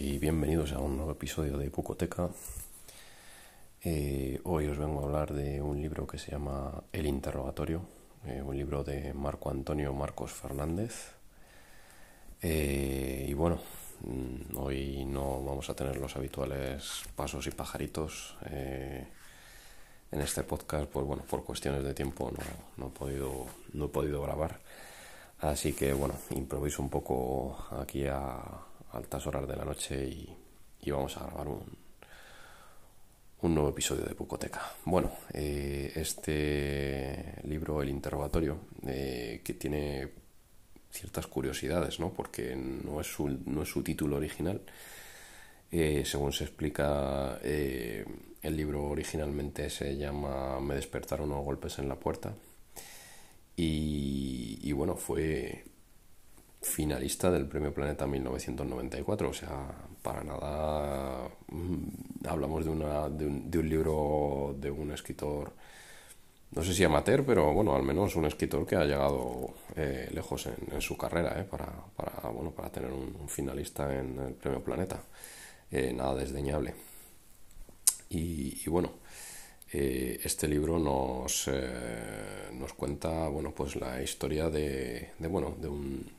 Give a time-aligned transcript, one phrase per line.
[0.00, 2.28] Y bienvenidos a un nuevo episodio de Bucoteca.
[3.82, 7.82] Eh, hoy os vengo a hablar de un libro que se llama El Interrogatorio,
[8.26, 11.12] eh, un libro de Marco Antonio Marcos Fernández.
[12.42, 13.60] Eh, y bueno,
[14.00, 18.36] mm, hoy no vamos a tener los habituales pasos y pajaritos.
[18.50, 22.44] en este podcast, pues bueno, por cuestiones de tiempo no,
[22.76, 24.60] no, he, podido, no he podido grabar.
[25.40, 28.38] Así que bueno, improviso un poco aquí a,
[28.92, 31.62] altas horas de la noche y, vamos a grabar un,
[33.42, 34.62] un nuevo episodio de Bucoteca.
[34.84, 40.08] Bueno, eh, este libro, El Interrogatorio, eh, que tiene
[40.90, 42.12] ciertas curiosidades, ¿no?
[42.12, 44.62] Porque no es su, no es su título original.
[45.70, 51.96] Eh, según se explica, el libro originalmente se llama Me despertaron unos golpes en la
[51.96, 52.32] puerta.
[53.56, 55.64] Y, y bueno, fue
[56.60, 59.28] finalista del Premio Planeta 1994.
[59.28, 59.72] O sea,
[60.02, 65.52] para nada mm, hablamos de, una, de, un, de un libro de un escritor,
[66.52, 70.46] no sé si amateur, pero bueno, al menos un escritor que ha llegado eh, lejos
[70.46, 75.02] en, su carrera, eh, para, para, bueno, para tener un, finalista en el Premio Planeta.
[75.70, 76.74] Eh, nada desdeñable.
[78.08, 78.92] Y, bueno,
[79.72, 81.50] este libro nos,
[82.52, 86.16] nos cuenta bueno, pues la historia de, de bueno, de un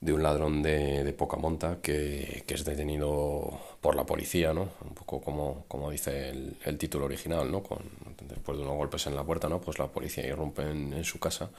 [0.00, 4.70] de un ladrón de, poca monta que, es detenido por la policía, ¿no?
[4.82, 7.62] Un poco como, como dice el, título original, ¿no?
[7.62, 7.78] Con,
[8.22, 9.60] después de unos golpes en la puerta, ¿no?
[9.60, 11.50] Pues la policía irrumpe en, en su casa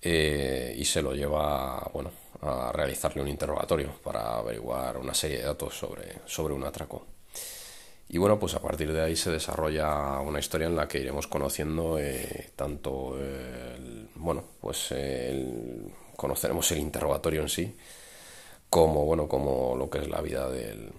[0.00, 5.44] eh, y se lo lleva, bueno, a realizarle un interrogatorio para averiguar una serie de
[5.44, 7.06] datos sobre, sobre un atraco.
[8.12, 11.26] Y bueno, pues a partir de ahí se desarrolla una historia en la que iremos
[11.26, 17.74] conociendo eh, tanto el, bueno, pues el conoceremos el interrogatorio en sí,
[18.70, 20.92] como, bueno, como lo que es la vida del,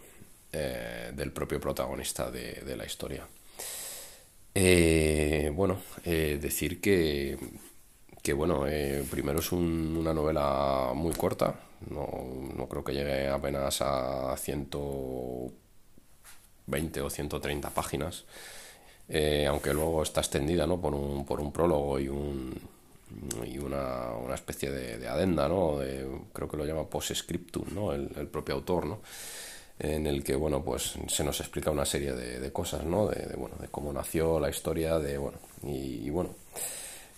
[0.52, 3.28] eh, del propio protagonista de, la historia.
[4.56, 7.38] Eh, bueno, eh, decir que,
[8.22, 8.66] que bueno,
[9.10, 11.60] primero es una novela muy corta,
[11.90, 12.08] no,
[12.56, 14.36] no, creo que llegue apenas a
[16.66, 18.26] 120 o 130 páginas,
[19.48, 20.80] aunque luego está extendida ¿no?
[20.80, 22.54] por, un, por un prólogo y un,
[23.46, 25.80] y una, una especie de, adenda, ¿no?
[26.34, 27.94] creo que lo llama post-scriptum, ¿no?
[27.94, 29.02] El, propio autor, ¿no?
[29.80, 33.08] En el que, bueno, pues se nos explica una serie de, cosas, ¿no?
[33.08, 36.32] De, bueno, de cómo nació la historia, de, bueno, y, bueno,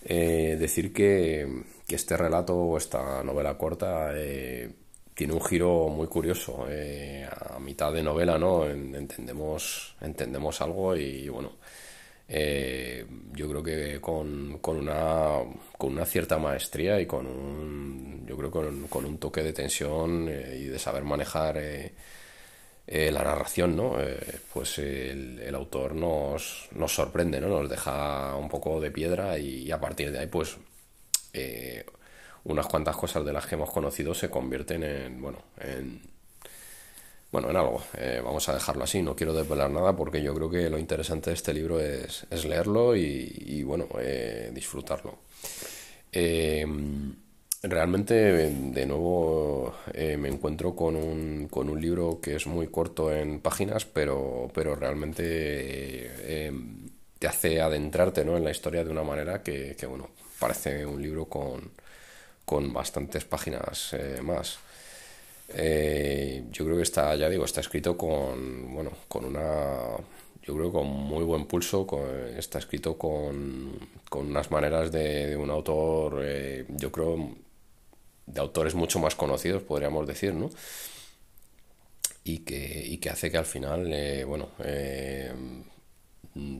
[0.04, 4.70] eh, decir que, que, este relato o esta novela corta eh,
[5.16, 6.66] tiene un giro muy curioso.
[6.68, 8.66] Eh, a mitad de novela, ¿no?
[8.66, 11.52] Entendemos, entendemos algo y, bueno,
[12.28, 15.38] eh, yo creo que con, con, una,
[15.78, 20.28] con una cierta maestría y con un, yo creo con, con un toque de tensión
[20.28, 21.62] eh, y de saber manejar
[22.86, 23.96] la narración, ¿no?
[24.52, 27.48] pues el, el, autor nos, nos sorprende, ¿no?
[27.48, 30.58] Nos deja un poco de piedra y, a partir de ahí, pues
[32.46, 36.00] unas cuantas cosas de las que hemos conocido se convierten en, bueno, en
[37.32, 37.82] bueno, en algo.
[38.24, 41.34] vamos a dejarlo así, no quiero desvelar nada porque yo creo que lo interesante de
[41.34, 43.86] este libro es, leerlo y, bueno,
[44.52, 45.18] disfrutarlo.
[47.62, 53.40] realmente, de nuevo, me encuentro con un, con un libro que es muy corto en
[53.40, 56.10] páginas, pero, pero realmente
[57.18, 58.36] te hace adentrarte ¿no?
[58.36, 61.70] en la historia de una manera que, bueno, parece un libro con,
[62.46, 64.58] con bastantes páginas eh, más.
[65.48, 69.96] Eh, yo creo que está, ya digo, está escrito con, bueno, con una,
[70.42, 71.86] yo creo con muy buen pulso,
[72.36, 73.78] está escrito con,
[74.08, 77.36] con unas maneras de, un autor, eh, yo creo,
[78.26, 80.48] de autores mucho más conocidos, podríamos decir, ¿no?
[82.24, 83.88] Y que, y que hace que al final,
[84.26, 84.48] bueno,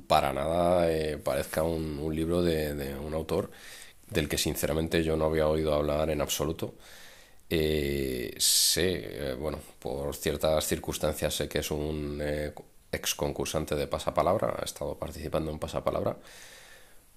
[0.07, 3.51] para nada eh, parezca un, libro de, un autor
[4.11, 6.75] del que sinceramente yo no había oído hablar en absoluto.
[7.51, 12.21] Eh, sé, eh, bueno, por ciertas circunstancias sé que es un
[12.93, 16.17] ex concursante de pasapalabra, ha estado participando en pasapalabra,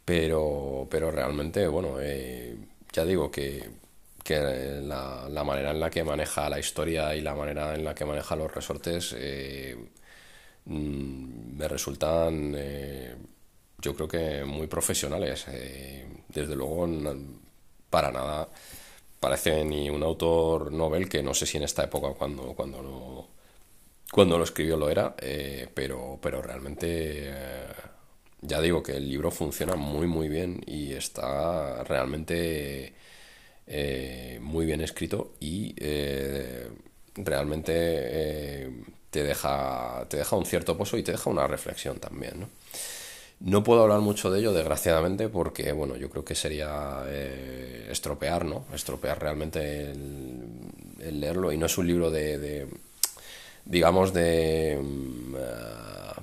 [0.06, 1.98] pero, pero realmente, bueno,
[2.92, 3.70] ya digo que,
[4.30, 8.06] la, la, manera en la que maneja la historia y la manera en la que
[8.06, 9.16] maneja los resortes
[10.66, 13.16] Mm, me resultan, eh,
[13.82, 15.46] yo creo que muy profesionales.
[15.50, 16.88] Eh, desde luego,
[17.90, 18.48] para nada
[19.20, 23.28] parece ni un autor novel, que no sé si en esta época cuando, cuando, lo,
[24.12, 27.34] cuando lo escribió lo era, eh, pero, pero realmente
[28.42, 32.94] ya digo que el libro funciona muy muy bien y está realmente
[34.42, 35.76] muy bien escrito y
[37.16, 38.72] realmente
[39.10, 42.50] te deja, te deja un cierto pozo y te deja una reflexión también, ¿no?
[43.42, 48.44] No puedo hablar mucho de ello, desgraciadamente, porque, bueno, yo creo que sería eh, estropear,
[48.44, 48.66] ¿no?
[48.74, 51.52] Estropear realmente el, leerlo.
[51.54, 52.68] Y no es un libro de,
[53.64, 55.36] digamos, de, mm,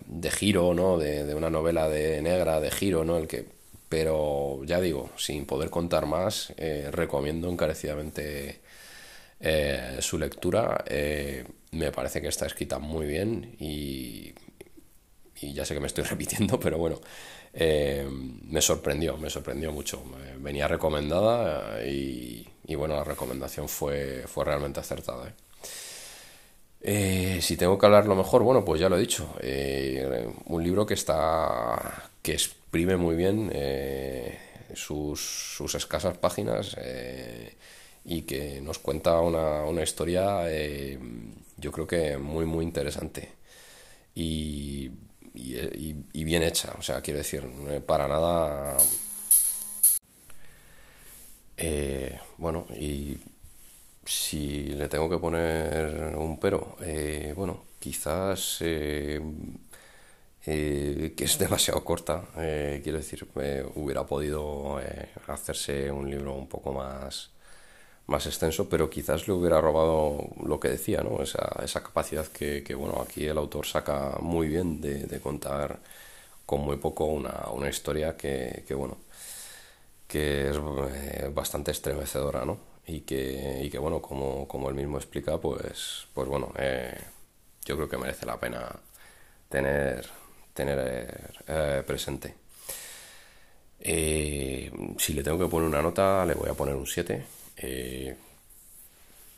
[0.06, 0.98] de giro, ¿no?
[0.98, 3.16] De, una novela de negra, de giro, ¿no?
[3.16, 3.46] El que,
[3.88, 8.60] pero, ya digo, sin poder contar más, eh, recomiendo encarecidamente
[9.40, 10.84] eh, su lectura
[11.76, 14.25] me parece que está escrita muy bien y,
[15.40, 17.00] ya sé que me estoy repitiendo, pero bueno,
[17.52, 20.02] eh, me sorprendió, me sorprendió mucho.
[20.38, 22.46] Venía recomendada y,
[22.76, 25.28] bueno, la recomendación fue, fue realmente acertada.
[25.28, 25.32] ¿eh?
[26.80, 29.28] Eh, si tengo que hablar lo mejor, bueno, pues ya lo he dicho.
[30.46, 32.10] un libro que está.
[32.22, 33.50] que exprime muy bien
[34.74, 35.20] sus,
[35.56, 36.76] sus, escasas páginas
[38.04, 40.44] y que nos cuenta una, una historia
[41.56, 43.30] yo creo que muy, muy interesante
[44.14, 44.90] y,
[45.36, 46.74] y, bien hecha.
[46.78, 47.42] O sea, quiero decir,
[47.86, 48.76] para nada.
[51.56, 53.18] Eh, bueno, y
[54.04, 59.20] si le tengo que poner un pero, eh, bueno, quizás eh,
[60.44, 62.24] que es demasiado corta.
[62.34, 63.26] quiero decir,
[63.74, 64.78] hubiera podido
[65.26, 67.35] hacerse un libro un poco más
[68.06, 71.22] más extenso, pero quizás le hubiera robado lo que decía, ¿no?
[71.22, 75.80] Esa, esa capacidad que, bueno, aquí el autor saca muy bien de, contar
[76.46, 78.98] con muy poco una, una historia que, bueno,
[80.08, 82.58] que es eh, bastante estremecedora, ¿no?
[82.86, 86.96] Y que, y que bueno, como, como él mismo explica, pues, pues bueno, eh,
[87.64, 88.68] yo creo que merece la pena
[89.48, 90.06] tener,
[90.54, 92.34] tener eh, presente.
[94.98, 98.16] si le tengo que poner una nota, le voy a poner un 7 eh,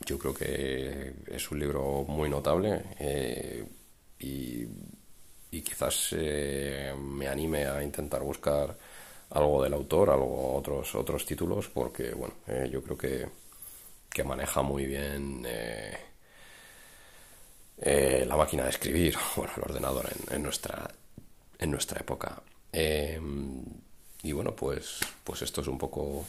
[0.05, 3.65] yo creo que es un libro muy notable eh,
[4.19, 4.67] y,
[5.61, 8.75] quizás eh, me anime a intentar buscar
[9.31, 12.33] algo del autor, algo otros otros títulos, porque bueno,
[12.71, 13.27] yo creo que,
[14.09, 15.45] que, maneja muy bien
[17.77, 20.89] la máquina de escribir, bueno, el ordenador en, en nuestra
[21.59, 22.41] en nuestra época.
[24.23, 26.25] y bueno, pues, pues esto es un poco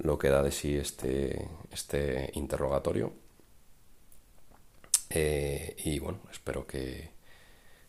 [0.00, 3.12] lo que da de sí este, este interrogatorio.
[5.10, 7.10] Eh, y bueno, espero que,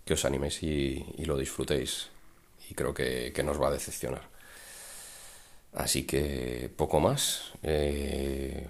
[0.06, 2.10] que os animéis y, lo disfrutéis.
[2.70, 4.30] Y creo que, que, nos va a decepcionar.
[5.74, 7.54] Así que poco más.
[7.64, 8.68] Eh,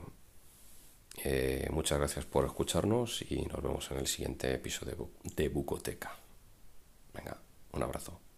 [1.23, 6.15] eh, muchas gracias por escucharnos y nos vemos en el siguiente episodio de Bucoteca.
[7.13, 7.37] Venga,
[7.73, 8.30] un abrazo.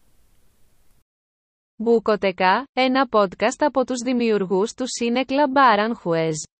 [1.83, 6.52] Μπουκοτεκά, ένα podcast από τους δημιουργούς του Cineklub Aranjuez.